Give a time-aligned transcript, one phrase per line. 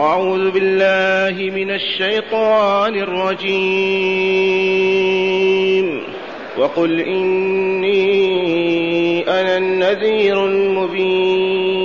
[0.00, 3.50] أعوذ بالله من الشيطان الرجيم.
[6.58, 8.00] وقل إني
[9.28, 11.80] أنا النذير المبين.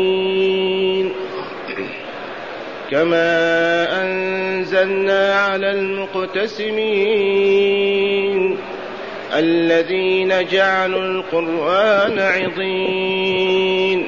[2.92, 6.76] كما أنزلنا على المقتسمين
[9.36, 14.08] الذين جعلوا القرآن عضين.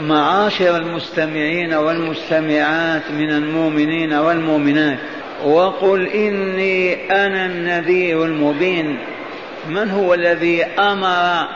[0.00, 4.98] معاشر المستمعين والمستمعات من المؤمنين والمؤمنات.
[5.44, 8.98] وقل إني أنا النذير المبين.
[9.68, 11.48] من هو الذي أمر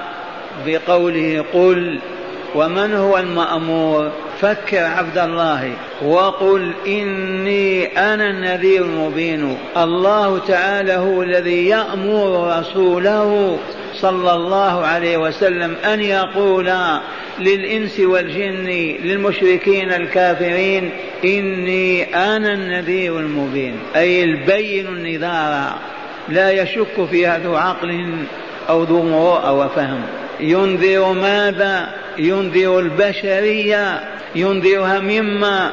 [0.67, 1.99] بقوله قل؟
[2.55, 4.13] ومن هو المأمور؟
[4.45, 9.57] فكر عبد الله وقل إني أنا النذير المبين.
[9.77, 13.59] الله تعالى هو الذي يأمر رسوله
[13.95, 16.73] صلى الله عليه وسلم أن يقول
[17.39, 18.67] للإنس والجن
[19.05, 20.91] للمشركين الكافرين
[21.25, 23.75] إني أنا النذير المبين.
[23.97, 25.73] أي البين النذار.
[26.29, 28.17] لا يشك فيها ذو عقل
[28.69, 30.01] أو ذو مروءة وفهم
[30.41, 34.01] ينذر ماذا؟ ينذر البشرية
[34.35, 35.73] ينذرها مما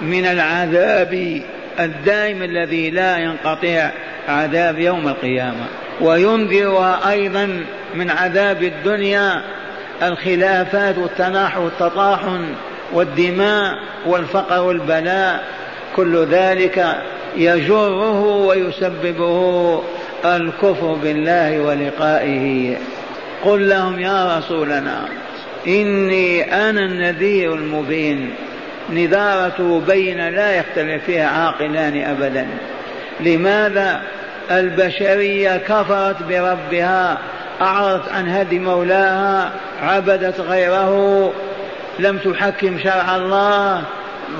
[0.00, 1.42] من العذاب
[1.80, 3.90] الدائم الذي لا ينقطع
[4.28, 5.66] عذاب يوم القيامة.
[6.00, 7.64] وينذرها أيضا
[7.94, 9.42] من عذاب الدنيا
[10.02, 12.44] الخلافات والتناحر والتطاحن
[12.92, 13.74] والدماء
[14.06, 15.44] والفقر والبلاء.
[15.96, 16.96] كل ذلك
[17.36, 19.82] يجره ويسببه
[20.24, 22.76] الكفر بالله ولقائه.
[23.44, 25.08] قل لهم يا رسولنا
[25.66, 28.34] إني أنا النذير المبين.
[28.90, 32.46] نذارة بين لا يختلف فيها عاقلان أبدا.
[33.20, 34.02] لماذا
[34.50, 37.18] البشرية كفرت بربها
[37.60, 39.50] أعرضت عن هدي مولاها
[39.82, 41.32] عبدت غيره
[41.98, 43.82] لم تحكم شرع الله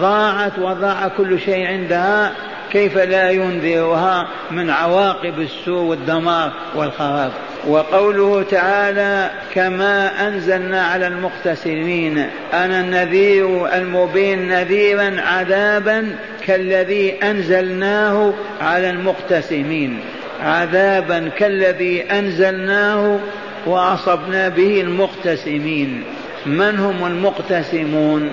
[0.00, 2.32] ضاعت وضاع كل شيء عندها
[2.72, 7.32] كيف لا ينذرها من عواقب السوء والدمار والخراب.
[7.68, 16.16] وقوله تعالى كما انزلنا على المقتسمين أنا النذير المبين نذيرا عذابا
[16.46, 20.00] كالذي انزلناه على المقتسمين
[20.42, 23.18] عذابا كالذي انزلناه
[23.66, 26.04] واصبنا به المقتسمين
[26.46, 28.30] من هم المقتسمون؟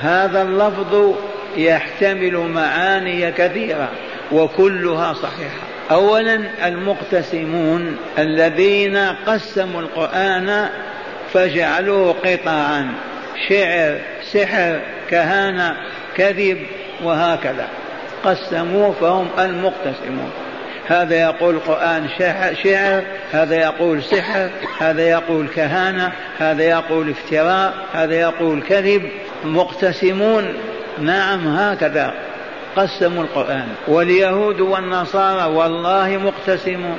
[0.00, 1.14] هذا اللفظ
[1.58, 3.88] يحتمل معاني كثيرة
[4.32, 5.68] وكلها صحيحة.
[5.90, 10.68] اولا المقتسمون الذين قسموا القرآن
[11.32, 12.94] فجعلوه قطعا
[13.48, 13.98] شعر
[14.32, 14.80] سحر
[15.10, 15.76] كهانة
[16.16, 16.58] كذب
[17.02, 17.68] وهكذا.
[18.24, 20.30] قسموه فهم المقتسمون.
[20.88, 22.08] هذا يقول القرآن
[22.64, 23.02] شعر
[23.32, 29.02] هذا يقول سحر هذا يقول كهانة هذا يقول افتراء هذا يقول كذب.
[29.44, 30.54] مقتسمون
[31.00, 32.14] نعم هكذا
[32.76, 33.68] قسموا القرآن.
[33.88, 36.98] واليهود والنصارى والله مقتسمون.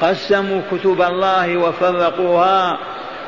[0.00, 2.78] قسموا كتب الله وفرقوها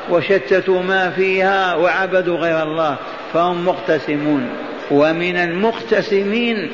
[0.09, 2.95] وشتتوا ما فيها وعبدوا غير الله
[3.33, 4.49] فهم مقتسمون.
[4.91, 6.71] ومن المقتسمين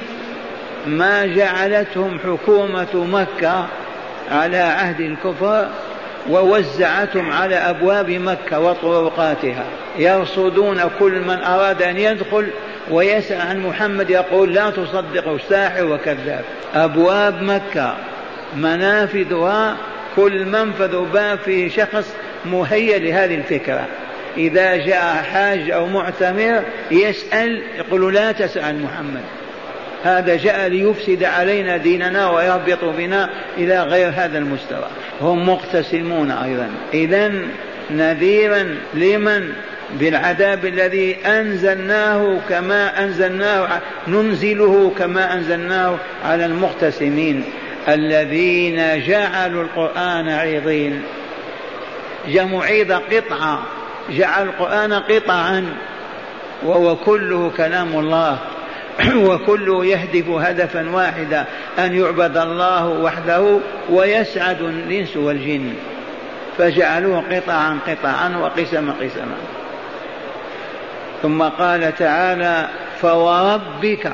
[0.87, 3.65] ما جعلتهم حكومة مكة
[4.31, 5.67] على عهد الكفر
[6.29, 9.65] ووزعتهم على أبواب مكة وطرقاتها.
[9.97, 12.47] يرصدون كل من أراد أن يدخل
[12.91, 16.43] ويسأل عن محمد يقول لا تصدقوا ساحر وكذاب.
[16.75, 17.95] أبواب مكة
[18.55, 19.77] منافذها
[20.15, 22.15] كل منفذ باب فيه شخص
[22.45, 23.87] مهيأ لهذه الفكرة.
[24.37, 29.23] إذا جاء حاج أو معتمر يسأل يقول لا تسأل محمد.
[30.03, 34.87] هذا جاء ليفسد علينا ديننا ويهبط بنا إلى غير هذا المستوى.
[35.21, 36.69] هم مقتسمون أيضا.
[36.93, 37.31] إذا
[37.91, 39.49] نذيرا لمن؟
[39.99, 45.95] بالعذاب الذي أنزلناه كما أنزلناه ننزله كما أنزلناه
[46.25, 47.43] على المقتسمين
[47.89, 51.01] الذين جعلوا القرآن عيضين.
[52.27, 53.63] جمع عيض قطعة.
[54.09, 55.65] جعل القرآن قطعا.
[56.63, 58.39] وهو كله كلام الله.
[59.27, 61.45] وكله يهدف هدفا واحدا
[61.79, 63.59] أن يعبد الله وحده
[63.89, 65.73] ويسعد الإنس والجن.
[66.57, 69.35] فجعلوه قطعا قطعا وقسما قسما.
[71.21, 72.67] ثم قال تعالى
[73.01, 74.11] فوربك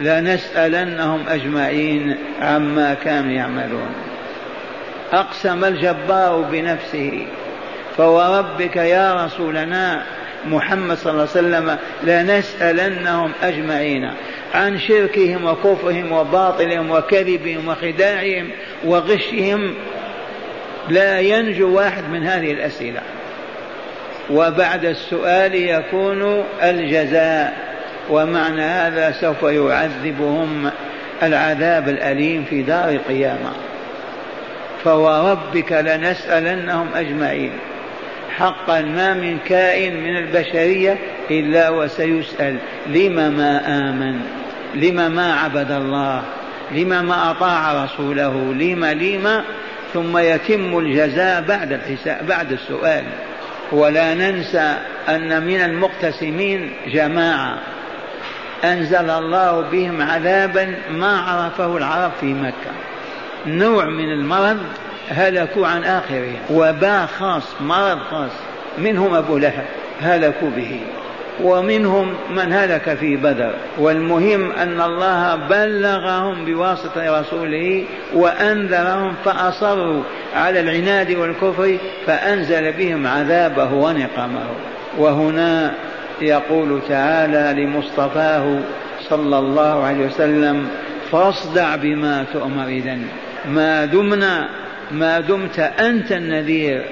[0.00, 3.94] لنسألنهم أجمعين عما كانوا يعملون.
[5.12, 7.26] أقسم الجبار بنفسه
[7.96, 10.02] فوربك يا رسولنا
[10.50, 14.10] محمد صلى الله عليه وسلم لنسألنهم أجمعين
[14.54, 18.50] عن شركهم وكفرهم وباطلهم وكذبهم وخداعهم
[18.84, 19.74] وغشهم.
[20.88, 23.00] لا ينجو واحد من هذه الأسئلة.
[24.30, 27.56] وبعد السؤال يكون الجزاء
[28.10, 30.70] ومعنى هذا سوف يعذبهم
[31.22, 33.52] العذاب الأليم في دار القيامة.
[34.84, 37.52] فوربك لنسألنهم أجمعين.
[38.38, 40.98] حقا ما من كائن من البشرية
[41.30, 42.56] إلا وسيسأل
[42.86, 44.20] لم ما آمن؟
[44.74, 46.22] لم ما عبد الله؟
[46.70, 49.42] لم ما أطاع رسوله؟ لم لم؟
[49.94, 53.04] ثم يتم الجزاء بعد الحساب بعد السؤال.
[53.72, 54.78] ولا ننسى
[55.08, 57.58] أن من المقتسمين جماعة
[58.64, 62.72] أنزل الله بهم عذابا ما عرفه العرب في مكة.
[63.46, 64.58] نوع من المرض
[65.08, 68.30] هلكوا عن آخرهم وباء خاص مرض خاص
[68.78, 69.66] منهم أبو لهب
[70.00, 70.80] هلكوا به
[71.42, 73.54] ومنهم من هلك في بدر.
[73.78, 80.02] والمهم أن الله بلغهم بواسطة رسوله وأنذرهم فأصروا
[80.34, 81.76] على العناد والكفر
[82.06, 84.46] فأنزل بهم عذابه ونقمه.
[84.98, 85.74] وهنا
[86.20, 88.58] يقول تعالى لمصطفاه
[89.08, 90.68] صلى الله عليه وسلم
[91.12, 93.06] فاصدع بما تؤمر إذن
[93.48, 94.48] ما دمنا
[94.90, 96.84] ما دمت أنت النذير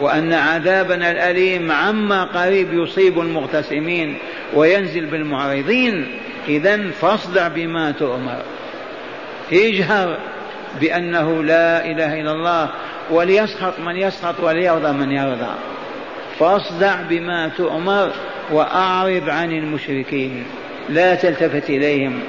[0.00, 4.18] وأن عذابنا الأليم عما قريب يصيب المغتسمين
[4.54, 6.18] وينزل بالمعرضين.
[6.48, 8.42] إذا فاصدع بما تؤمر.
[9.52, 10.18] اجهر
[10.80, 12.70] بأنه لا إله إلا الله
[13.10, 15.54] وليسخط من يسخط وليرضى من يرضى.
[16.38, 18.10] فاصدع بما تؤمر
[18.50, 20.44] وأعرض عن المشركين.
[20.88, 22.20] لا تلتفت إليهم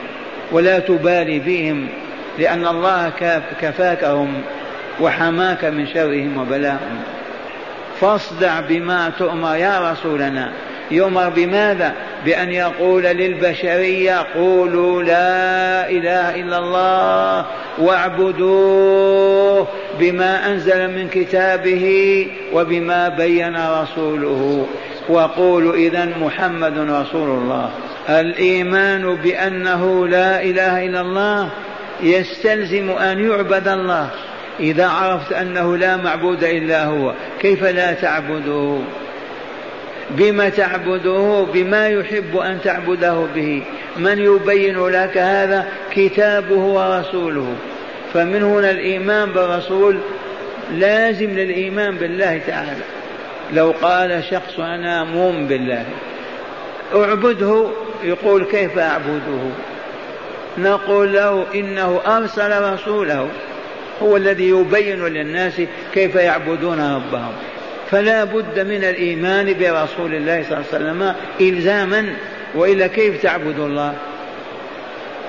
[0.51, 1.88] ولا تبالي بهم
[2.39, 3.12] لأن الله
[3.62, 4.42] كفاكهم.
[5.01, 6.99] وحماك من شرهم وبلاهم
[8.01, 10.51] فاصدع بما تؤمر يا رسولنا.
[10.91, 11.93] يؤمر بماذا؟
[12.25, 17.45] بأن يقول للبشرية قولوا لا إله إلا الله
[17.77, 19.67] واعبدوه
[19.99, 24.67] بما أنزل من كتابه وبما بين رسوله.
[25.09, 27.69] وقولوا إذا محمد رسول الله.
[28.09, 31.49] الإيمان بأنه لا إله إلا الله
[32.03, 34.09] يستلزم أن يعبد الله.
[34.59, 38.77] إذا عرفت أنه لا معبود إلا هو كيف لا تعبده؟
[40.09, 43.63] بما تعبده بما يحب أن تعبده به.
[43.97, 47.55] من يبين لك هذا؟ كتابه ورسوله.
[48.13, 50.00] فمن هنا الإيمان بالرسول
[50.71, 52.83] لازم للإيمان بالله تعالى.
[53.53, 55.85] لو قال شخص أنا مؤمن بالله
[56.95, 57.65] أعبده؟
[58.03, 59.50] يقول كيف أعبده؟
[60.57, 63.27] نقول له إنه أرسل رسوله.
[64.01, 65.62] هو الذي يبين للناس
[65.93, 67.31] كيف يعبدون ربهم.
[67.91, 72.13] فلا بد من الإيمان برسول الله صلى الله عليه وسلم إلزاما
[72.55, 73.93] وإلا كيف تعبد الله؟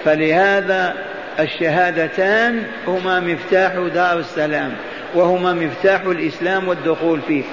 [0.04, 0.94] فلهذا
[1.40, 4.72] الشهادتان هما مفتاح دار السلام
[5.14, 7.44] وهما مفتاح الإسلام والدخول فيه.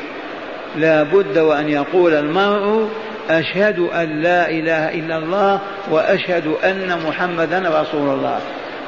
[0.76, 2.90] لا بد وأن يقول المرء
[3.30, 5.60] أشهد أن لا إله إلا الله
[5.92, 8.40] وأشهد أن محمدا رسول الله.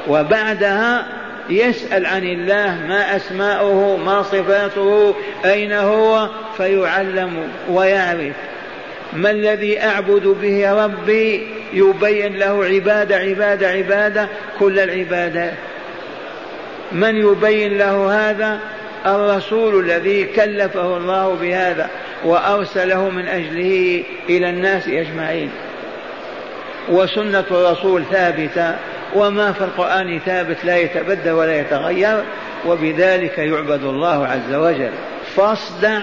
[0.08, 1.06] وبعدها
[1.50, 8.34] يسأل عن الله ما أسماؤه ما صفاته أين هو فيعلم ويعرف.
[9.12, 15.54] ما الذي أعبد به ربي؟ يبين له عبادة عبادة عبادة كل العبادات
[16.92, 18.60] من يبين له هذا؟
[19.06, 21.88] الرسول الذي كلفه الله بهذا
[22.24, 25.50] وأرسله من أجله إلى الناس أجمعين.
[26.88, 28.74] وسنة الرسول ثابتة
[29.14, 32.24] وما في القرآن ثابت لا يتبدل ولا يتغير
[32.66, 34.90] وبذلك يعبد الله عز وجل.
[35.36, 36.00] فاصدع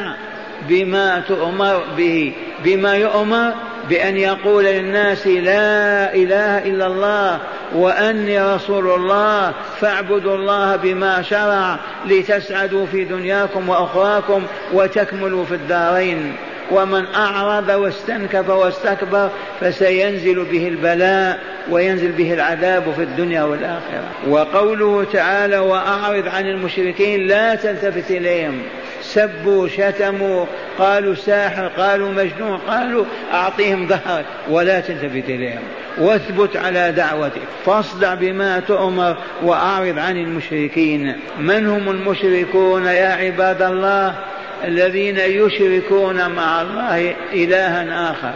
[0.69, 3.53] بما تؤمر به بما يؤمر
[3.89, 7.39] بأن يقول للناس لا إله إلا الله
[7.75, 16.35] وأني رسول الله فاعبدوا الله بما شرع لتسعدوا في دنياكم وأخراكم وتكملوا في الدارين.
[16.71, 19.29] ومن أعرض واستنكف واستكبر
[19.61, 24.03] فسينزل به البلاء وينزل به العذاب في الدنيا والآخرة.
[24.27, 28.61] وقوله تعالى وأعرض عن المشركين لا تلتفت إليهم.
[29.01, 30.45] سبوا شتموا
[30.79, 35.61] قالوا ساحر قالوا مجنون قالوا أعطيهم ظهرك ولا تلتفت إليهم.
[35.97, 37.41] واثبت على دعوتك.
[37.65, 41.15] فاصدع بما تؤمر وأعرض عن المشركين.
[41.39, 44.15] من هم المشركون يا عباد الله؟
[44.63, 48.33] الذين يشركون مع الله إلها آخر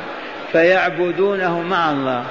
[0.52, 2.24] فيعبدونه مع الله.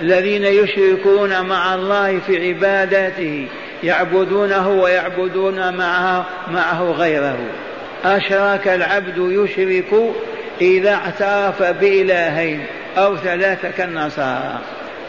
[0.00, 3.48] الذين يشركون مع الله في عباداته
[3.84, 7.38] يعبدونه ويعبدون معه معه غيره.
[8.04, 10.14] أشرك العبد يشرك
[10.60, 12.66] إذا اعترف بإلهين
[12.98, 14.58] أو ثلاثة كالنصارى.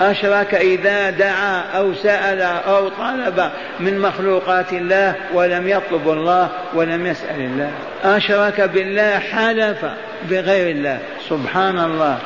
[0.01, 7.39] أشرك إذا دعا أو سأل أو طلب من مخلوقات الله ولم يطلب الله ولم يسأل
[7.39, 7.71] الله.
[8.03, 9.85] أشرك بالله حلف
[10.29, 10.99] بغير الله.
[11.29, 12.17] سبحان الله.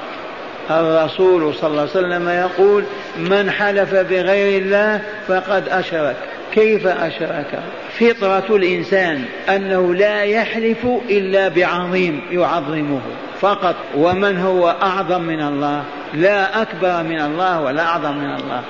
[0.71, 2.83] الرسول صلى الله عليه وسلم يقول
[3.17, 6.15] من حلف بغير الله فقد أشرك.
[6.57, 7.59] كيف أشرك
[7.99, 13.01] فطرة الإنسان أنه لا يحلف إلا بعظيم يعظمه.
[13.41, 15.83] فقط ومن هو أعظم من الله؟
[16.13, 18.61] لا أكبر من الله ولا أعظم من الله.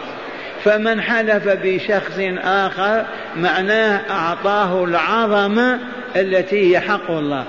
[0.63, 5.79] فمن حلف بشخص آخر معناه أعطاه العظمة
[6.15, 7.43] التي هي حق الله.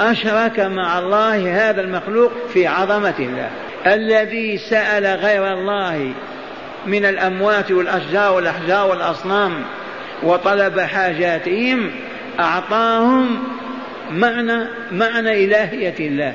[0.00, 3.50] أشرك مع الله هذا المخلوق في عظمة الله.
[3.86, 6.12] الذي سأل غير الله
[6.86, 9.52] من الأموات والأشجار والأحجار والأصنام
[10.22, 11.90] وطلب حاجاتهم
[12.40, 13.38] أعطاهم
[14.10, 16.32] معنى معنى إلهية الله.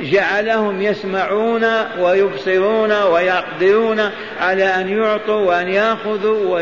[0.00, 1.64] جعلهم يسمعون
[1.98, 4.00] ويبصرون ويقدرون
[4.40, 6.60] على أن يعطوا وأن يأخذوا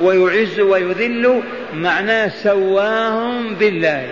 [0.00, 1.42] ويعزوا ويذلوا.
[1.74, 4.06] معناه سواهم بالله.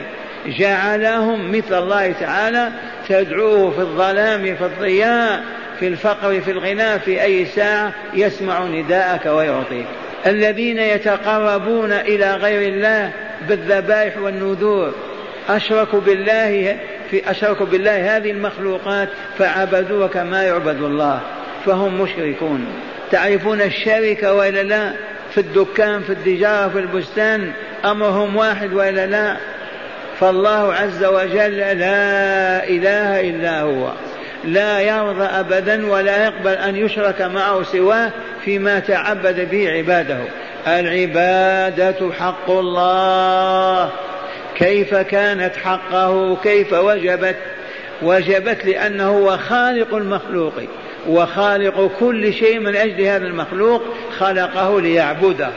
[0.46, 2.72] جعلهم مثل الله تعالى
[3.08, 5.42] تدعوه في الظلام في الضياء
[5.78, 9.86] في الفقر في الغنى في أي ساعة يسمع نداءك ويعطيك.
[10.26, 13.12] الذين يتقربون إلى غير الله
[13.48, 14.94] بالذبائح والنذور.
[15.48, 16.76] أشركوا بالله
[17.10, 19.08] في أشركوا بالله هذه المخلوقات
[19.38, 21.20] فعبدوه كما يعبد الله
[21.66, 22.66] فهم مشركون.
[23.10, 24.92] تعرفون الشركة وإلا لا؟
[25.30, 27.52] في الدكان في التجارة في البستان
[27.84, 29.36] أمرهم واحد وإلا لا؟
[30.20, 33.92] فالله عز وجل لا إله إلا هو.
[34.44, 38.10] لا يرضى أبدا ولا يقبل أن يشرك معه سواه
[38.44, 40.18] فيما تعبد به عباده.
[40.66, 43.90] العبادة حق الله.
[44.56, 47.36] كيف كانت حقه؟ كيف وجبت؟
[48.02, 50.54] وجبت لأنه هو خالق المخلوق.
[51.08, 53.82] وخالق كل شيء من أجل هذا المخلوق
[54.18, 55.50] خلقه ليعبده.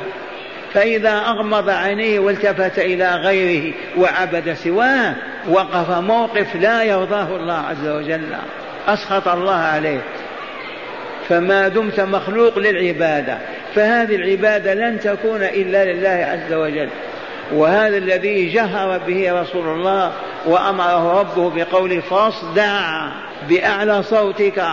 [0.73, 5.15] فإذا أغمض عينيه والتفت إلى غيره وعبد سواه
[5.49, 8.23] وقف موقف لا يرضاه الله عز وجل.
[8.87, 10.01] أسخط الله عليه
[11.29, 13.37] فما دمت مخلوق للعبادة.
[13.75, 16.89] فهذه العبادة لن تكون إلا لله عز وجل.
[17.53, 20.11] وهذا الذي جهر به رسول الله
[20.45, 23.07] وأمره ربه بقول فاصدع
[23.49, 24.63] بأعلى صوتك.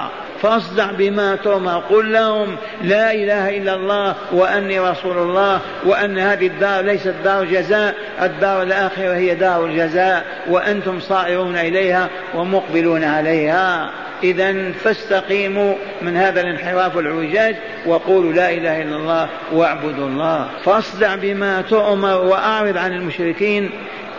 [0.42, 6.84] فاصدع بما تؤمر قل لهم لا إله إلا الله وأني رسول الله وأن هذه الدار
[6.84, 13.90] ليست دار جزاء الدار الآخرة هي دار الجزاء وأنتم صائرون إليها ومقبلون عليها.
[14.22, 17.56] إذا فاستقيموا من هذا الانحراف والعوجاج
[17.86, 20.48] وقولوا لا إله إلا الله واعبدوا الله.
[20.64, 23.70] فاصدع بما تؤمر وأعرض عن المشركين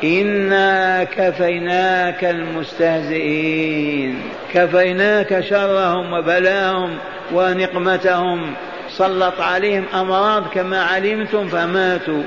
[0.03, 4.21] إنا كفيناك المستهزئين
[4.53, 6.97] كفيناك شرهم وبلاهم
[7.33, 8.53] ونقمتهم
[8.89, 12.23] سلط عليهم أمراض كما علمتم فماتوا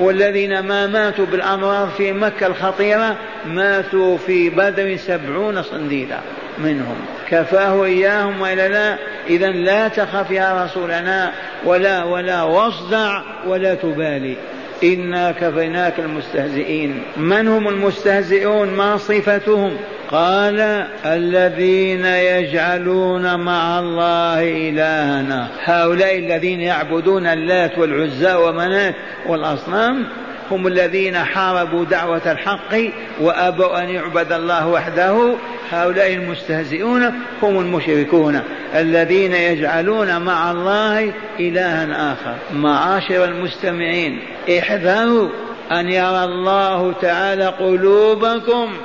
[0.00, 6.20] والذين ما ماتوا بالأمراض في مكة الخطيرة ماتوا في بدر سبعون صنديدا
[6.58, 6.96] منهم.
[7.30, 8.96] كفاه إياهم وإلا لا.
[9.26, 11.32] إذا لا تخف يا رسولنا
[11.64, 14.36] ولا ولا واصدع ولا تبالي.
[14.84, 17.02] إنا كفيناك المستهزئين.
[17.16, 19.76] من هم المستهزئون؟ ما صفتهم؟
[20.10, 20.60] قال
[21.04, 25.48] الذين يجعلون مع الله إلهنا.
[25.64, 28.94] هؤلاء الذين يعبدون اللات والعزى ومنات
[29.26, 30.06] والأصنام
[30.50, 32.74] هم الذين حاربوا دعوة الحق
[33.20, 35.34] وأبوا أن يعبد الله وحده.
[35.70, 37.12] هؤلاء المستهزئون
[37.42, 38.40] هم المشركون
[38.74, 42.34] الذين يجعلون مع الله إلها آخر.
[42.52, 44.20] معاشر المستمعين
[44.58, 45.28] احذروا
[45.72, 48.76] أن يرى الله تعالى قلوبكم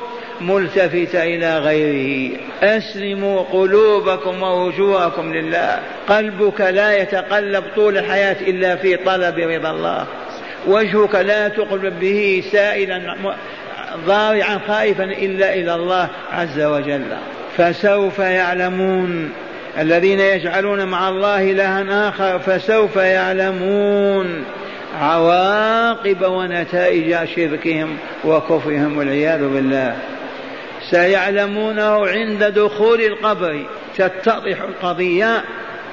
[0.41, 2.37] ملتفتة إلى غيره.
[2.63, 5.79] أسلموا قلوبكم ووجوهكم لله.
[6.09, 10.07] قلبك لا يتقلب طول الحياة إلا في طلب رضا الله.
[10.67, 13.15] وجهك لا تقلب به سائلا
[14.05, 17.05] ضارعا خائفا إلا إلى الله عز وجل.
[17.57, 19.33] فسوف يعلمون.
[19.79, 24.45] الذين يجعلون مع الله إلها آخر فسوف يعلمون.
[25.01, 29.95] عواقب ونتائج شركهم وكفرهم والعياذ بالله.
[30.89, 33.65] سيعلمونه عند دخول القبر.
[33.97, 35.43] تتضح القضية.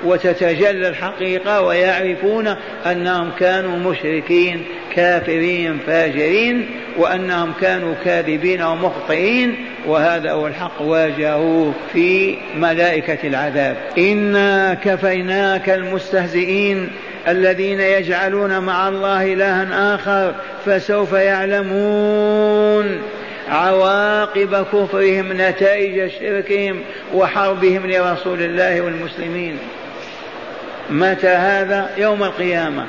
[0.04, 2.54] وتتجلى الحقيقة ويعرفون
[2.86, 4.64] أنهم كانوا مشركين
[4.94, 13.76] كافرين فاجرين وأنهم كانوا كاذبين ومخطئين وهذا هو الحق واجهوه في ملائكة العذاب.
[13.98, 16.90] إنا كفيناك المستهزئين
[17.28, 20.34] الذين يجعلون مع الله إلها آخر
[20.66, 22.98] فسوف يعلمون.
[23.48, 26.80] عواقب كفرهم نتائج شركهم
[27.14, 29.58] وحربهم لرسول الله والمسلمين.
[30.90, 32.86] متى هذا؟ يوم القيامة.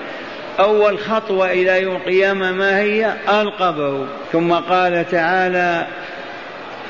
[0.59, 4.05] أول خطوة إلى يوم القيامة ما هي؟ القبر.
[4.31, 5.87] ثم قال تعالى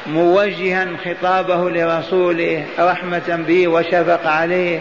[0.07, 4.79] موجها خطابه لرسوله رحمة به وشفق عليه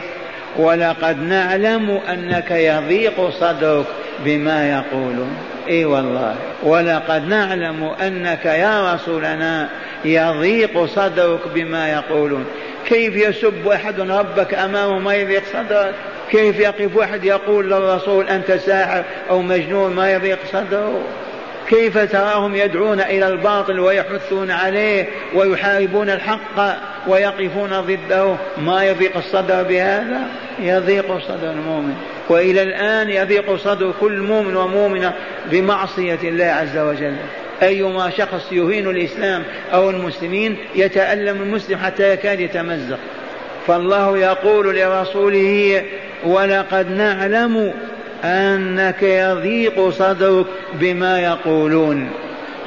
[0.56, 3.86] ولقد نعلم أنك يضيق صدرك
[4.24, 5.36] بما يقولون.
[5.68, 6.36] إي والله.
[6.62, 9.68] ولقد نعلم أنك يا رسولنا
[10.04, 12.44] يضيق صدرك بما يقولون.
[12.86, 15.94] كيف يسب أحد ربك أمامه ما يضيق صدرك
[16.30, 21.00] كيف يقف واحد يقول للرسول أنت ساحر أو مجنون ما يضيق صدره؟
[21.68, 30.20] كيف تراهم يدعون إلى الباطل ويحثون عليه ويحاربون الحق ويقفون ضده؟ ما يضيق الصدر بهذا؟
[30.58, 31.94] يضيق صدر المؤمن.
[32.28, 35.14] وإلى الآن يضيق صدر كل مؤمن ومؤمنة
[35.50, 37.16] بمعصية الله عز وجل.
[37.62, 39.42] أيما شخص يهين الإسلام
[39.72, 42.98] أو المسلمين يتألم المسلم حتى يكاد يتمزق.
[43.66, 45.82] فالله يقول لرسوله
[46.24, 47.72] ولقد نعلم
[48.24, 52.10] أنك يضيق صدرك بما يقولون.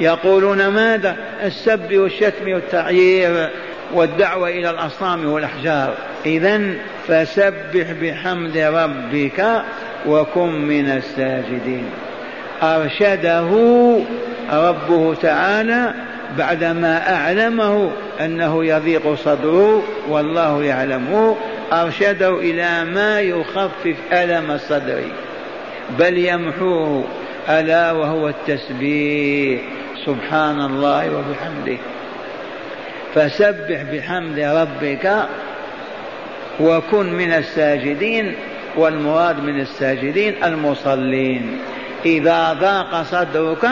[0.00, 3.50] يقولون ماذا؟ السب والشتم والتعيير
[3.94, 5.94] والدعوة إلى الأصنام والأحجار.
[6.26, 6.60] اذا
[7.08, 9.62] فسبح بحمد ربك
[10.06, 11.84] وكن من الساجدين.
[12.62, 13.50] أرشده
[14.52, 15.94] ربه تعالى
[16.38, 21.36] بعدما أعلمه أنه يضيق صدره والله يعلمه
[21.72, 25.02] أرشده إلى ما يخفف ألم الصدر
[25.98, 27.04] بل يمحوه
[27.48, 29.60] ألا وهو التسبيح.
[30.06, 31.78] سبحان الله وبحمده.
[33.14, 35.26] فسبح بحمد ربك
[36.60, 38.34] وكن من الساجدين
[38.76, 41.58] والمراد من الساجدين المصلين.
[42.04, 43.68] إذا ضاق صدرك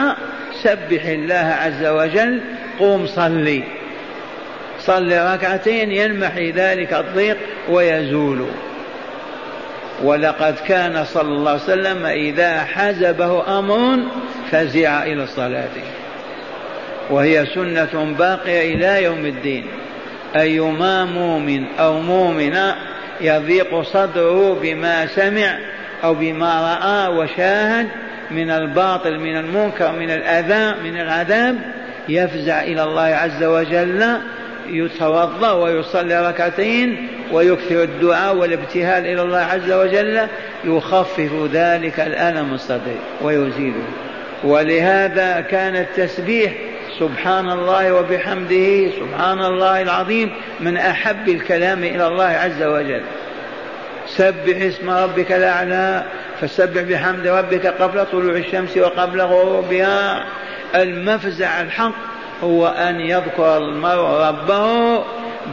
[0.63, 2.41] سبح الله عز وجل
[2.79, 3.63] قوم صلي.
[4.79, 7.37] صل ركعتين ينمحي ذلك الضيق
[7.69, 8.45] ويزول.
[10.03, 13.99] ولقد كان صلى الله عليه وسلم إذا حزبه أمر
[14.51, 15.69] فزع إلى الصلاة.
[17.09, 19.65] وهي سنة باقية إلى يوم الدين.
[20.35, 22.75] أيما مؤمن أو مؤمنة
[23.21, 25.57] يضيق صدره بما سمع
[26.03, 27.87] أو بما رأى وشاهد
[28.31, 31.55] من الباطل من المنكر من الأذى من العذاب
[32.09, 34.17] يفزع إلى الله عز وجل
[34.67, 40.27] يتوضأ ويصلي ركعتين ويكثر الدعاء والابتهال إلى الله عز وجل
[40.63, 43.83] يخفف ذلك الألم الصدري ويزيله.
[44.43, 46.51] ولهذا كان التسبيح
[47.01, 53.01] سبحان الله وبحمده سبحان الله العظيم من أحب الكلام إلى الله عز وجل.
[54.07, 56.03] سبح اسم ربك الأعلى
[56.41, 60.25] فسبح بحمد ربك قبل طلوع الشمس وقبل غروبها.
[60.75, 61.95] المفزع الحق
[62.43, 65.03] هو أن يذكر المرء ربه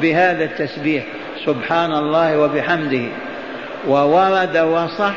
[0.02, 1.04] بهذا التسبيح
[1.46, 3.08] سبحان الله وبحمده.
[3.86, 5.16] وورد وصح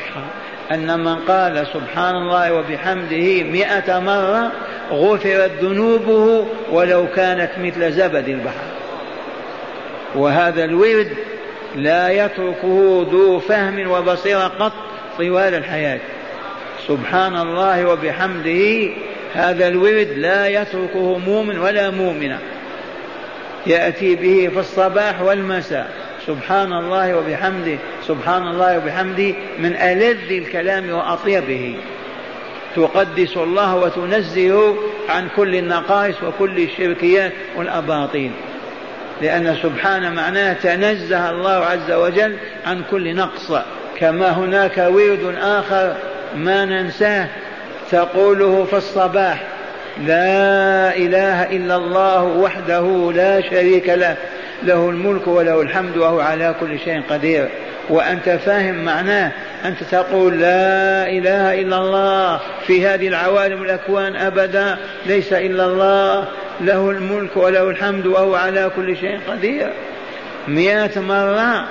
[0.72, 4.52] أن من قال سبحان الله وبحمده مئة مرة
[4.92, 8.66] غفرت ذنوبه ولو كانت مثل زبد البحر.
[10.16, 11.12] وهذا الورد
[11.76, 14.74] لا يتركه ذو فهم وبصيرة قط
[15.18, 16.00] طوال الحياة.
[16.88, 18.90] سبحان الله وبحمده
[19.34, 22.40] هذا الورد لا يتركه مؤمن ولا مؤمنة.
[23.68, 25.92] يأتي به في الصباح والمساء.
[26.28, 27.78] سبحان الله وبحمده
[28.08, 31.76] سبحان الله وبحمده من ألذ الكلام وأطيبه.
[32.76, 34.76] تقدس الله وتنزه
[35.10, 38.32] عن كل النقائص وكل الشركيات والأباطيل.
[39.22, 43.54] لأن سبحان معناه تنزه الله عز وجل عن كل نقص.
[44.00, 45.96] كما هناك ورد آخر
[46.36, 47.28] ما ننساه
[47.92, 49.44] تقوله في الصباح
[49.98, 54.16] لا إله إلا الله وحده لا شريك له
[54.64, 57.50] له الملك وله الحمد وهو على كل شيء قدير.
[57.92, 59.32] وأنت فاهم معناه.
[59.66, 64.78] أنت تقول لا إله إلا الله في هذه العوالم الأكوان أبدا.
[65.06, 66.28] ليس إلا الله.
[66.62, 69.74] له الملك وله الحمد وهو على كل شيء قدير.
[70.48, 71.66] مئة مرة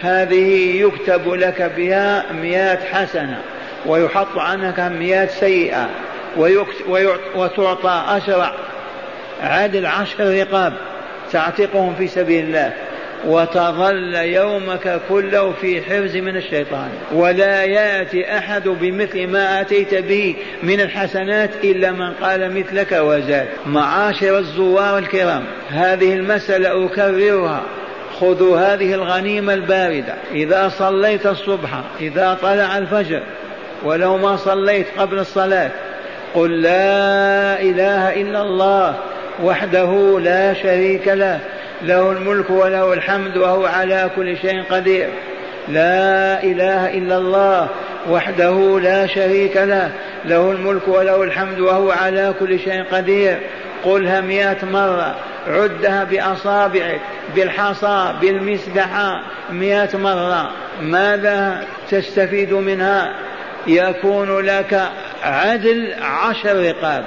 [0.00, 3.38] هذه يكتب لك بها مئات حسنة
[3.86, 5.88] ويحط عنك مئات سيئة
[7.34, 8.52] وتعطى أشرع
[9.42, 10.72] عدل عشر رقاب
[11.32, 12.72] تعتقهم في سبيل الله.
[13.26, 16.88] وتظل يومك كله في حرز من الشيطان.
[17.12, 23.48] ولا يأتي أحد بمثل ما آتيت به من الحسنات إلا من قال مثلك وزاد.
[23.66, 27.62] معاشر الزوار الكرام هذه المسألة أكررها.
[28.20, 30.14] خذوا هذه الغنيمة الباردة.
[30.32, 33.22] إذا صليت الصبح إذا طلع الفجر
[33.84, 35.70] ولو ما صليت قبل الصلاة
[36.34, 38.96] قل لا إله إلا الله
[39.42, 41.40] وحده لا شريك له.
[41.82, 45.08] له الملك وله الحمد وهو على كل شيء قدير.
[45.68, 47.68] لا إله إلا الله
[48.10, 49.90] وحده لا شريك له.
[50.24, 53.38] له الملك وله الحمد وهو على كل شيء قدير.
[53.84, 55.16] قلها مئة مرة.
[55.48, 57.00] عدها بأصابعك
[57.34, 60.50] بالحصى بالمسدحة مئة مرة.
[60.82, 63.12] ماذا تستفيد منها؟
[63.66, 64.88] يكون لك
[65.22, 67.04] عدل عشر رقاب.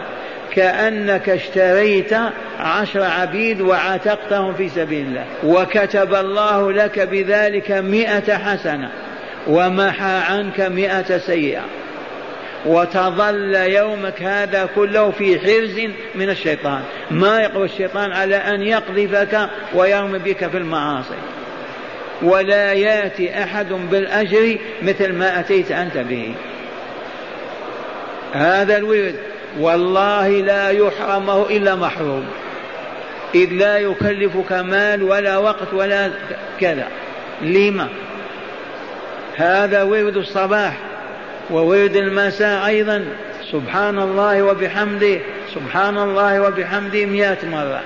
[0.55, 2.13] كأنك اشتريت
[2.59, 5.25] عشر عبيد وعتقتهم في سبيل الله.
[5.43, 8.91] وكتب الله لك بذلك مئة حسنة
[9.47, 11.65] ومحى عنك مئة سيئة.
[12.65, 16.81] وتظل يومك هذا كله في حرز من الشيطان.
[17.11, 21.15] ما يقوى الشيطان على أن يقذفك ويرمي بك في المعاصي.
[22.21, 26.33] ولا ياتي أحد بالأجر مثل ما أتيت أنت به.
[28.33, 29.32] هذا الورد.
[29.59, 32.25] والله لا يحرمه إلا محروم.
[33.35, 36.11] إذ لا يكلفك مال ولا وقت ولا
[36.59, 36.87] كذا.
[37.41, 37.87] لما؟
[39.35, 40.77] هذا ورد الصباح
[41.49, 43.05] وورد المساء أيضا.
[43.51, 45.19] سبحان الله وبحمده
[45.55, 47.81] سبحان الله وبحمده مئة مرة.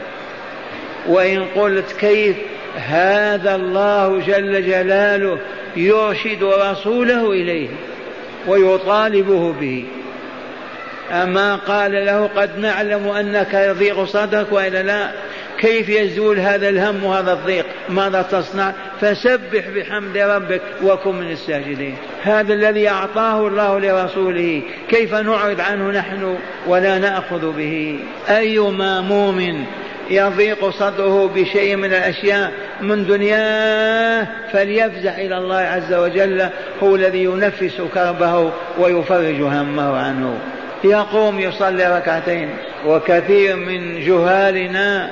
[1.08, 2.36] وإن قلت كيف؟
[2.75, 5.38] هذا الله جل جلاله
[5.75, 7.69] يرشد رسوله إليه
[8.47, 9.86] ويطالبه به.
[11.11, 15.11] أما قال له قد نعلم أنك يضيق صدرك وإلا لا
[15.59, 21.95] كيف يزول هذا الهم وهذا الضيق؟ ماذا تصنع؟ فسبح بحمد ربك وكن من الساجدين.
[22.23, 29.63] هذا الذي أعطاه الله لرسوله كيف نعرض عنه نحن ولا نأخذ به؟ أيما مؤمن
[30.09, 36.49] يضيق صدره بشيء من الأشياء من دنياه فليفزع إلى الله عز وجل
[36.83, 40.39] هو الذي ينفس كربه ويفرج همه عنه.
[40.83, 42.49] يقوم يصلي ركعتين
[42.85, 45.11] وكثير من جهالنا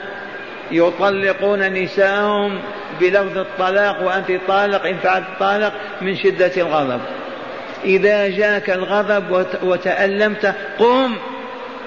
[0.71, 2.59] يطلقون نساءهم
[3.01, 6.99] بلفظ الطلاق وأنت طالق إن فعلت طالق من شدة الغضب.
[7.85, 11.15] إذا جاك الغضب وتألمت قم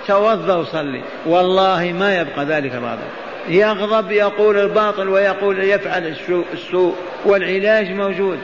[0.06, 1.02] توضأ وصلي.
[1.26, 3.08] والله ما يبقى ذلك الغضب.
[3.48, 6.14] يغضب يقول الباطل ويقول يفعل
[6.52, 8.38] السوء والعلاج موجود.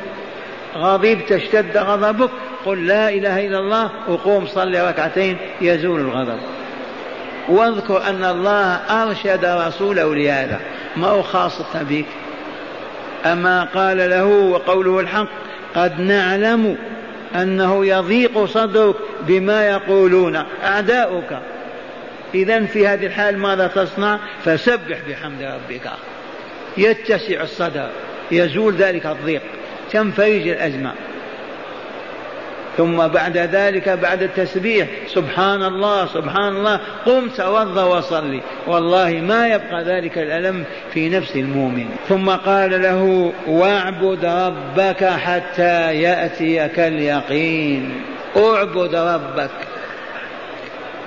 [0.77, 2.31] غضبت اشتد غضبك
[2.65, 6.39] قل لا إله إلا الله وقوم صلي ركعتين يزول الغضب.
[7.49, 10.61] واذكر أن الله أرشد رسوله لهذا
[10.97, 12.07] ما هو خاصة بك؟
[13.27, 15.29] أما قال له وقوله الحق
[15.75, 16.77] قد نعلم
[17.35, 21.39] أنه يضيق صدرك بما يقولون أعداؤك.
[22.35, 25.91] إذا في هذه الحال ماذا تصنع؟ فسبح بحمد ربك.
[26.77, 27.89] يتسع الصدر
[28.31, 29.43] يزول ذلك الضيق.
[29.95, 30.93] تنفرج الأزمة.
[32.77, 38.41] ثم بعد ذلك بعد التسبيح سبحان الله سبحان الله قم توضأ وصلي.
[38.67, 41.87] والله ما يبقى ذلك الألم في نفس المؤمن.
[42.09, 48.03] ثم قال له واعبد ربك حتى يأتيك اليقين.
[48.37, 49.51] اعبد ربك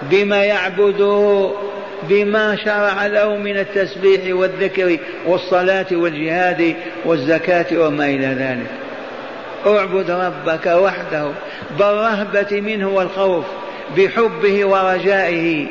[0.02, 1.52] بما يعبده
[2.04, 8.68] بما شرع له من التسبيح والذكر والصلاة والجهاد والزكاة وما إلى ذلك.
[9.66, 11.32] اعبد ربك وحده
[11.80, 13.46] بالرهبة منه والخوف
[13.98, 15.68] بحبه ورجائه.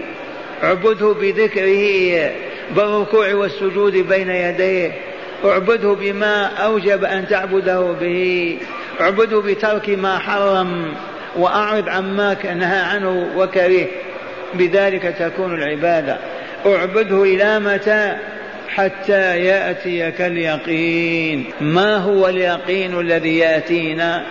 [0.65, 2.31] اعبده بذكره
[2.77, 4.93] بالركوع والسجود بين يديه.
[5.45, 8.59] اعبده بما أوجب أن تعبده به.
[9.01, 10.95] اعبده بترك ما حرم.
[11.37, 13.87] وأعرض عما نهى عنه وكره.
[14.57, 16.16] بذلك تكون العبادة.
[16.66, 18.16] أعبده إلى متى؟
[18.69, 21.45] حتى يأتيك اليقين.
[21.61, 24.23] ما هو اليقين الذي يأتينا؟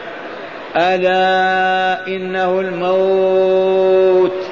[0.75, 4.47] ألا إنه الموت.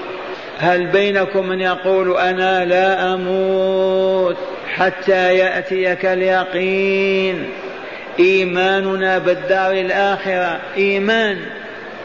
[0.60, 4.38] هل بينكم من يقول أنا لا أموت
[4.76, 7.50] حتى يأتيك اليقين؟
[8.20, 10.60] إيماننا بالدار الآخرة.
[10.78, 11.38] إيمان.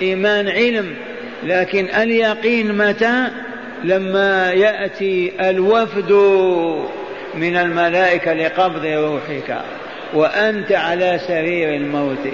[0.03, 0.95] إيمان علم.
[1.47, 3.29] لكن اليقين متى؟
[3.85, 6.13] لما يأتي الوفد
[7.35, 9.59] من الملائكة لقبض روحك
[10.15, 12.29] وأنت على سرير الموت.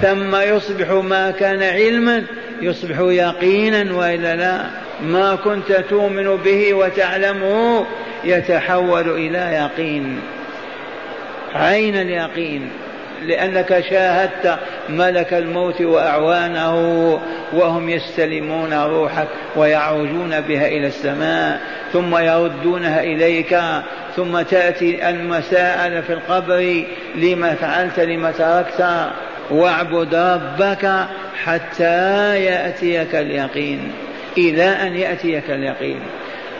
[0.00, 2.24] ثم يصبح ما كان علما
[2.62, 4.66] يصبح يقينا وإلا لا.
[5.02, 7.86] ما كنت تؤمن به وتعلمه
[8.24, 10.20] يتحول إلى يقين.
[11.54, 12.70] عين اليقين.
[13.26, 16.74] لأنك شاهدت ملك الموت وأعوانه
[17.52, 21.60] وهم يستلمون روحك ويعرجون بها إلى السماء
[21.92, 23.60] ثم يردونها إليك
[24.16, 26.84] ثم تأتي المساءلة في القبر
[27.16, 29.10] لما فعلت لما تركت.
[29.50, 31.06] واعبد ربك
[31.44, 33.92] حتى يأتيك اليقين.
[34.38, 36.00] إلى أن يأتيك اليقين.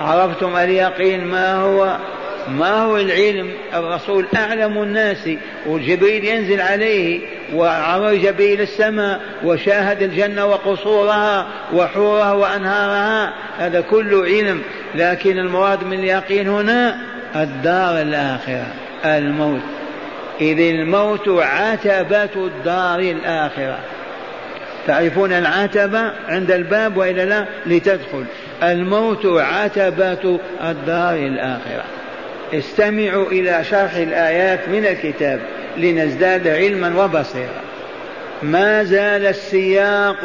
[0.01, 1.97] عرفتم اليقين ما هو؟
[2.49, 5.29] ما هو العلم؟ الرسول أعلم الناس
[5.67, 7.21] وجبريل ينزل عليه
[7.55, 13.33] وعرج به إلى السماء وشاهد الجنة وقصورها وحورها وأنهارها.
[13.59, 14.63] هذا كله علم.
[14.95, 17.01] لكن المراد من اليقين هنا
[17.37, 18.67] الدار الآخرة
[19.05, 19.61] الموت.
[20.41, 23.79] إذ الموت عتبة الدار الآخرة.
[24.87, 28.25] تعرفون العتبة عند الباب وإلا لا؟ لتدخل.
[28.63, 31.85] الموت عتبة الدار الآخرة.
[32.55, 35.41] استمعوا إلى شرح الآيات من الكتاب
[35.77, 37.61] لنزداد علما وبصيرا.
[38.43, 40.21] ما زال السياق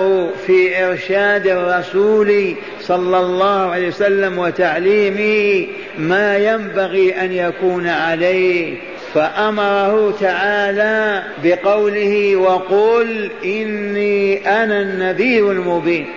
[0.48, 8.78] في إرشاد الرسول صلى الله عليه وسلم وتعليمه ما ينبغي أن يكون عليه
[9.14, 16.08] فأمره تعالى بقوله وقل إني أنا النذير المبين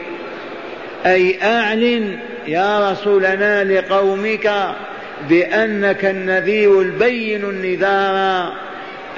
[1.07, 4.51] أي أعلن يا رسولنا لقومك
[5.29, 8.53] بأنك النذير البين النذار.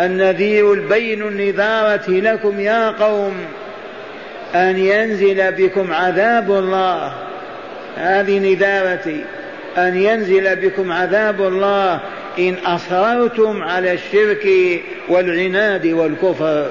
[0.00, 3.34] النذير البين النذارة لكم يا قوم
[4.54, 7.12] أن ينزل بكم عذاب الله.
[7.96, 9.24] هذه نذارتي.
[9.78, 12.00] أن ينزل بكم عذاب الله
[12.38, 14.48] إن أصررتم على الشرك
[15.08, 16.70] والعناد والكفر.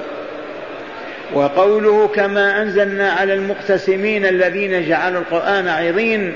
[1.34, 6.32] وقوله كما أنزلنا على المقتسمين الذين جعلوا القرآن عظيم.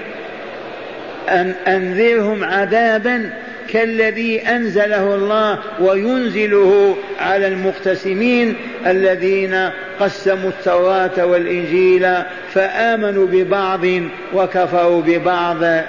[1.28, 3.30] أن أنذرهم عذابا
[3.68, 8.56] كالذي أنزله الله وينزله على المقتسمين
[8.87, 12.08] الذين قسموا التوراة والإنجيل
[12.52, 13.87] فآمنوا ببعض
[14.34, 15.82] وكفروا ببعض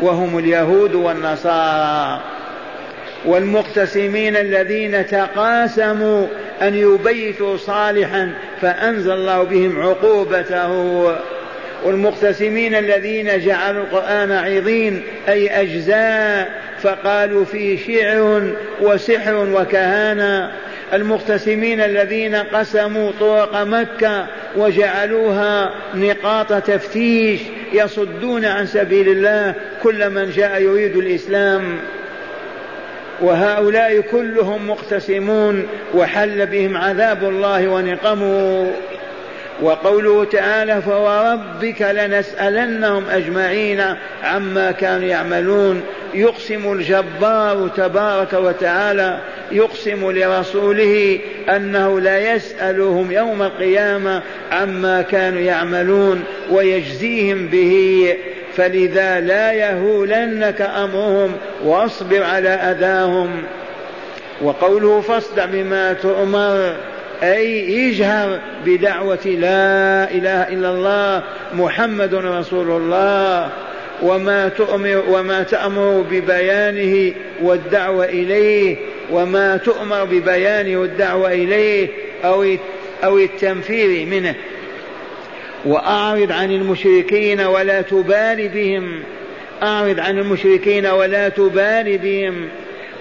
[0.00, 2.20] وهم اليهود والنصارى.
[3.24, 6.26] والمقتسمين الذين تقاسموا
[6.62, 11.12] أن يبيتوا صالحا فأنزل الله بهم عقوبته.
[11.84, 20.52] والمقتسمين الذين جعلوا القرآن عظيم أي أجزاء فقالوا فيه شعر وسحر وكهانة.
[20.92, 27.40] المقتسمين الذين قسموا طرق مكة وجعلوها نقاط تفتيش
[27.72, 31.62] يصدون عن سبيل الله كل من جاء يريد الإسلام.
[33.20, 38.72] وهؤلاء كلهم مقتسمون وحل بهم عذاب الله ونقمه.
[39.62, 43.82] وقوله تعالى فوربك لنسألنهم أجمعين
[44.22, 45.82] عما كانوا يعملون
[46.14, 49.18] يقسم الجبار تبارك وتعالى
[49.52, 58.14] يقسم لرسوله أنه لا يسألهم يوم القيامة عما كانوا يعملون ويجزيهم به
[58.56, 61.32] فلذا لا يهولنك امرهم
[61.64, 63.42] واصبر على اذاهم.
[64.42, 66.74] وقوله فاصدع بما تؤمر.
[67.22, 71.22] أي اجهر بدعوة لا إله إلا الله
[71.54, 73.50] محمد رسول الله
[74.02, 78.76] وما تؤمر وما تأمر ببيانه والدعوة إليه
[79.10, 81.88] وما تؤمر ببيانه والدعوة إليه
[82.24, 82.56] أو
[83.04, 84.34] أو التنفير منه.
[85.64, 89.02] وأعرض عن المشركين ولا تبال بهم.
[89.62, 92.48] أعرض عن المشركين ولا تبال بهم.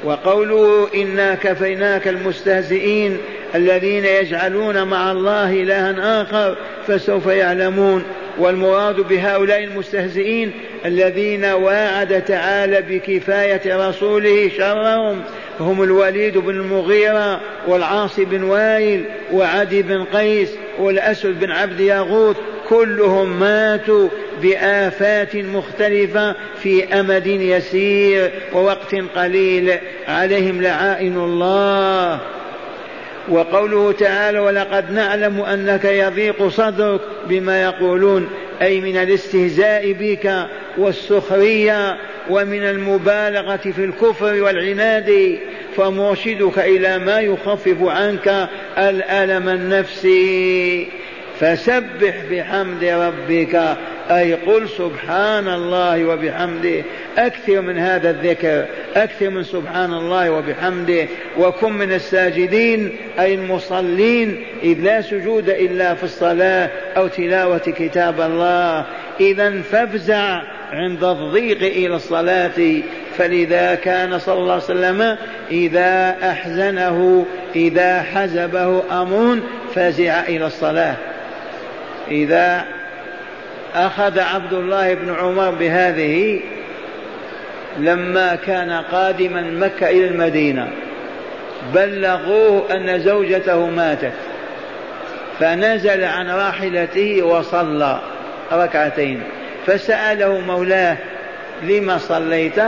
[0.03, 3.17] وقوله إنا كفيناك المستهزئين.
[3.55, 8.03] الذين يجعلون مع الله إلها آخر فسوف يعلمون.
[8.37, 10.51] والمراد بهؤلاء المستهزئين
[10.85, 15.21] الذين واعد تعالى بكفاية رسوله شرهم.
[15.59, 22.37] هم الوليد بن المغيرة والعاص بن وائل وعدي بن قيس والأسود بن عبد ياغوث.
[22.69, 24.07] كلهم ماتوا
[24.41, 29.77] بآفات مختلفة في أمد يسير ووقت قليل.
[30.07, 32.19] عليهم لعائن الله.
[33.29, 38.29] وقوله تعالى ولقد نعلم أنك يضيق صدرك بما يقولون
[38.61, 41.97] أي من الاستهزاء بك والسخرية
[42.29, 45.39] ومن المبالغة في الكفر والعناد
[45.77, 50.87] فمرشدك إلى ما يخفف عنك ألألم النفسي
[51.41, 53.77] فسبح بحمد ربك
[54.11, 56.83] أي قل سبحان الله وبحمده.
[57.17, 61.07] أكثر من هذا الذكر أكثر من سبحان الله وبحمده.
[61.37, 68.85] وكن من الساجدين أي المصلين إذ لا سجود إلا في الصلاة أو تلاوة كتاب الله.
[69.19, 72.81] إذا فافزع عند الضيق إلى الصلاة.
[73.17, 75.17] فلذا كان صلى الله عليه وسلم
[75.51, 77.25] إذا أحزنه
[77.55, 79.39] إذا حزبه أمر
[79.75, 80.95] فزع إلى الصلاة.
[82.07, 82.65] إذا
[83.75, 86.39] أخذ عبد الله بن عمر بهذه
[87.79, 90.67] لما كان قادما مكة إلى المدينة
[91.73, 94.13] بلغوه أن زوجته ماتت
[95.39, 97.99] فنزل عن راحلته وصلى
[98.51, 99.23] ركعتين
[99.65, 100.97] فسأله مولاه
[101.63, 102.59] لما صليت؟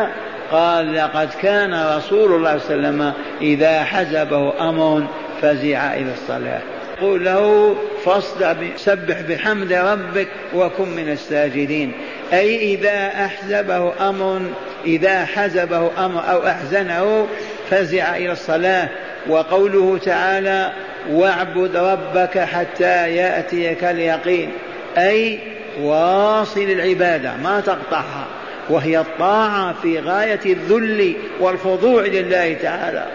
[0.51, 5.03] قال لقد كان رسول الله صلى الله عليه وسلم إذا حزبه أمر
[5.41, 6.61] فزع إلى الصلاة.
[7.03, 11.91] قل له فاصدع سبح بحمد ربك وكن من الساجدين.
[12.33, 14.41] أي إذا أحزبه أمر
[14.85, 17.27] إذا حزبه أمر أو أحزنه
[17.69, 18.89] فزع إلى الصلاة.
[19.29, 20.71] وقوله تعالى
[21.09, 24.51] واعبد ربك حتى يأتيك اليقين.
[24.97, 25.39] أي
[25.81, 28.25] واصل العبادة ما تقطعها.
[28.69, 33.05] وهي الطاعة في غاية الذل والخضوع لله تعالى.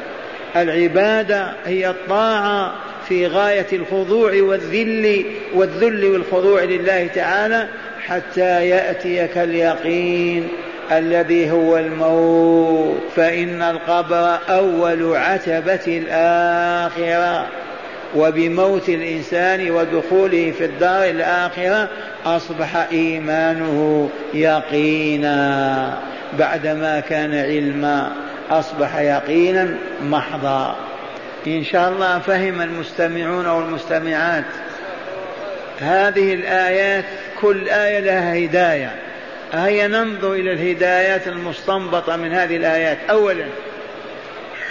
[0.57, 2.75] العبادة هي الطاعة
[3.09, 7.69] في غاية الخضوع والذل والذل والخضوع لله تعالى
[8.07, 10.49] حتى يأتيك اليقين
[10.93, 12.99] الذي هو الموت.
[13.17, 17.47] فإن القبر أول عتبة الآخرة.
[18.17, 21.89] وبموت الإنسان ودخوله في الدار الآخرة
[22.27, 25.99] أصبح إيمانه يقينا.
[26.39, 28.13] بعدما كان علما
[28.51, 30.88] أصبح يقينا محضا.
[31.57, 34.45] إن شاء الله فهم المستمعون والمستمعات.
[35.81, 37.05] هذه الآيات
[37.41, 38.95] كل آية لها هداية.
[39.53, 42.99] هيا ننظر إلى الهدايات المستنبطة من هذه الآيات.
[43.11, 43.45] أولا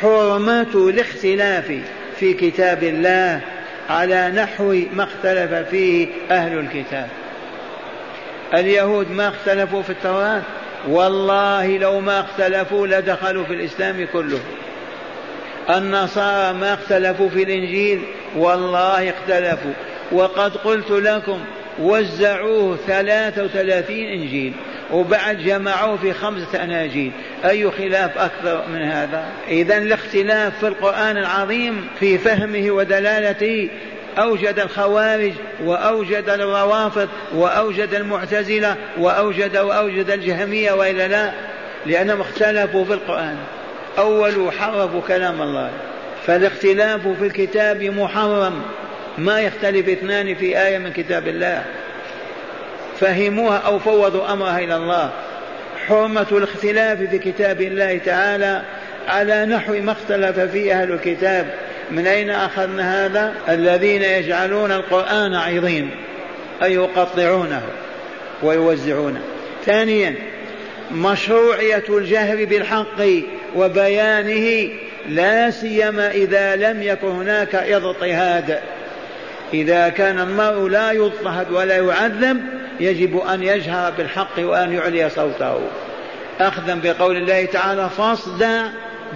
[0.02, 1.72] حرمة الاختلاف
[2.20, 3.40] في كتاب الله
[3.90, 7.08] على نحو ما اختلف فيه أهل الكتاب.
[8.54, 10.42] اليهود ما اختلفوا في التوراة؟
[10.88, 14.40] والله لو ما اختلفوا لدخلوا في الإسلام كله.
[15.70, 18.02] النصارى ما اختلفوا في الإنجيل
[18.36, 19.74] والله اختلفوا.
[20.12, 21.40] وقد قلت لكم
[21.80, 24.54] وزعوه ثلاثة وثلاثين إنجيل
[24.92, 27.12] وبعد جمعوه في خمسة أناجيل.
[27.46, 33.70] أي خلاف أكثر من هذا؟ إذا الاختلاف في القرآن العظيم في فهمه ودلالته.
[34.18, 41.32] أوجد الخوارج وأوجد الروافض وأوجد المعتزلة وأوجد وأوجد الجهمية وإلا لا.
[41.86, 43.38] لأنهم اختلفوا في القرآن.
[43.98, 45.72] أول حرفوا كلام الله.
[46.26, 48.62] فالاختلاف في الكتاب محرم.
[49.18, 51.64] ما يختلف اثنان في آية من كتاب الله.
[53.00, 55.10] فهموها أو فوضوا أمرها إلى الله.
[55.88, 58.62] حرمة الاختلاف في كتاب الله تعالى
[59.08, 61.54] على نحو ما اختلف فيه أهل الكتاب.
[61.92, 65.92] من أين أخذنا هذا؟ الذين يجعلون القرآن عظيم.
[66.64, 67.62] أي يقطعونه
[68.44, 69.22] ويوزعونه.
[69.66, 70.16] ثانيا
[70.92, 73.02] مشروعية الجهر بالحق.
[73.56, 74.70] وبيانه
[75.10, 78.60] لا سيما إذا لم يكن هناك اضطهاد.
[79.54, 82.42] إذا كان المرء لا يضطهد ولا يعذب
[82.80, 85.60] يجب أن يجهر بالحق وأن يعلي صوته.
[86.40, 88.66] أخذا بقول الله تعالى فاصدع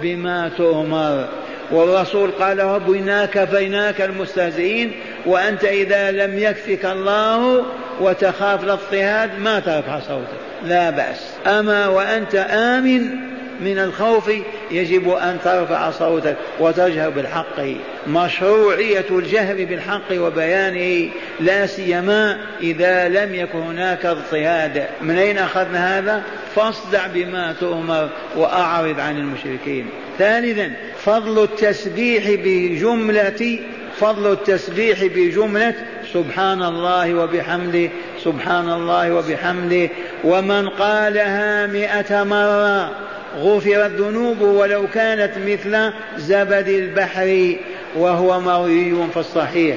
[0.02, 1.28] بما تؤمر
[1.70, 4.92] والرسول قال ربنا كفيناك المستهزئين
[5.26, 7.64] وأنت إذا لم يكفك الله
[8.00, 10.42] وتخاف الاضطهاد ما ترفع صوتك.
[10.64, 11.30] لا بأس.
[11.46, 13.32] أما وأنت آمن
[13.64, 14.30] من الخوف
[14.70, 17.60] يجب أن ترفع صوتك وتجهر بالحق.
[18.06, 24.86] مشروعية الجهر بالحق وبيانه لا سيما إذا لم يكن هناك اضطهاد.
[25.00, 26.22] من أين أخذنا هذا؟
[26.54, 29.86] فاصدع بما تؤمر وأعرض عن المشركين.
[30.18, 33.58] ثالثا فضل التسبيح بجملة
[34.00, 35.74] فضل التسبيح بجملة
[36.12, 37.88] سبحان الله وبحمده
[38.24, 39.88] سبحان الله وبحمده.
[40.24, 42.90] ومن قالها مئة مرة
[43.38, 47.56] غفرت ذنوبه ولو كانت مثل زبد البحر
[47.96, 49.76] وهو مروي في الصحيح.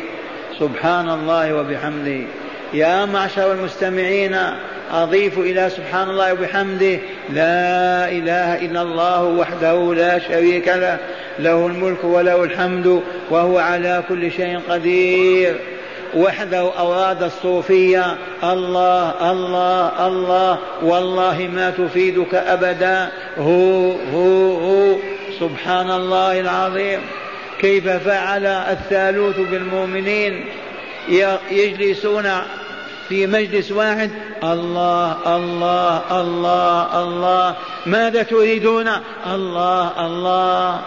[0.59, 2.21] سبحان الله وبحمده.
[2.73, 4.37] يا معشر المستمعين
[4.93, 6.99] أضيف إلى سبحان الله وبحمده
[7.33, 10.97] لا إله إلا الله وحده لا شريك له
[11.39, 15.55] له الملك وله الحمد وهو على كل شيء قدير.
[16.15, 24.95] وحده أوراد الصوفية الله الله الله والله ما تفيدك أبدا هو هو هو
[25.39, 26.99] سبحان الله العظيم.
[27.61, 30.45] كيف فعل الثالوث بالمؤمنين؟
[31.51, 32.31] يجلسون
[33.09, 34.11] في مجلس واحد
[34.43, 37.55] الله الله الله الله.
[37.85, 38.89] ماذا تريدون؟
[39.27, 40.79] الله الله.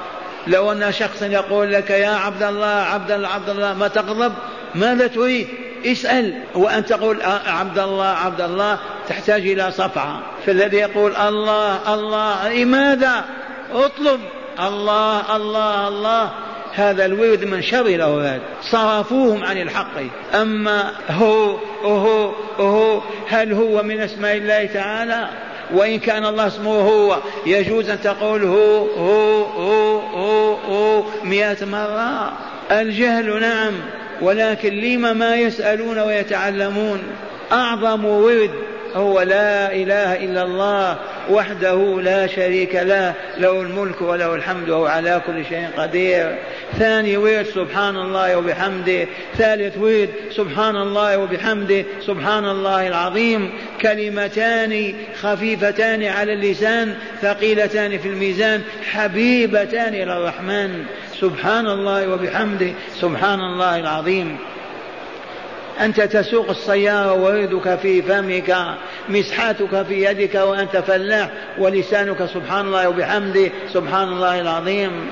[0.46, 4.32] لو أن شخصا يقول لك يا عبد الله عبد الله عبد الله ما تغضب؟
[4.74, 5.48] ماذا تريد؟
[5.86, 6.34] اسأل.
[6.54, 12.62] وأن تقول عبد الله عبد الله تحتاج إلى صفعة فالذي يقول الله الله.
[12.62, 13.24] لماذا
[13.72, 14.20] اطلب.
[14.60, 16.30] الله الله الله.
[16.74, 19.96] هذا الورد من شر الأوراد صرفوهم عن الحق.
[20.34, 25.28] أما هو هو هو هل هو من أسماء الله تعالى؟
[25.74, 32.32] وإن كان الله اسمه هو يجوز أن تقول هو هو هو هو, هو مئة مرة.
[32.70, 33.72] الجهل نعم.
[34.20, 37.02] ولكن لم ما يسألون ويتعلمون
[37.52, 38.50] أعظم ورد
[38.98, 40.98] هو لا إله إلا الله
[41.30, 46.38] وحده لا شريك له له الملك وله الحمد وهو على كل شيء قدير.
[46.78, 49.06] ثاني ورد سبحان الله وبحمده.
[49.36, 51.84] ثالث ورد سبحان الله وبحمده.
[52.06, 53.50] سبحان الله العظيم.
[53.80, 60.84] كلمتان خفيفتان على اللسان ثقيلتان في الميزان حبيبتان إلى الرحمن.
[61.20, 62.70] سبحان الله وبحمده.
[63.00, 64.38] سبحان الله العظيم.
[65.80, 68.56] أنت تسوق السيارة ويدك في فمك
[69.08, 75.08] مسحاتك في يدك وأنت فلاح ولسانك سبحان الله وبحمده سبحان الله العظيم.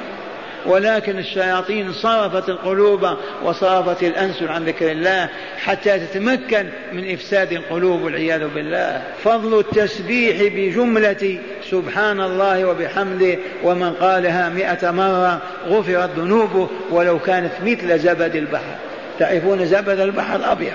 [0.66, 3.06] ولكن الشياطين صرفت القلوب
[3.44, 9.02] وصرفت الأنس عن ذكر الله حتى تتمكن من إفساد القلوب والعياذ بالله.
[9.24, 11.38] فضل التسبيح بجملة
[11.70, 18.76] سبحان الله وبحمده ومن قالها مئة مرة غفرت ذنوبه ولو كانت مثل زبد البحر.
[19.18, 20.72] تعرفون زبد البحر الأبيض؟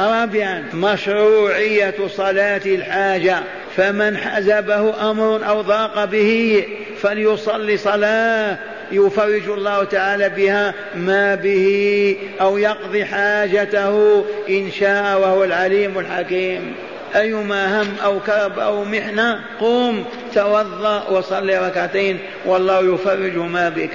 [0.00, 3.36] رابعا مشروعية صلاة الحاجة
[3.76, 6.64] فمن حزبه أمر أو ضاق به
[7.02, 8.58] فليصلي صلاة
[8.92, 16.74] يفرج الله تعالى بها ما به أو يقضي حاجته إن شاء وهو العليم الحكيم.
[17.16, 20.04] أيما هم أو كرب أو محنة قم
[20.34, 23.90] توضأ وصلي ركعتين والله يفرج ما بك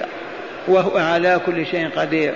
[0.68, 2.34] وهو على كل شيء قدير.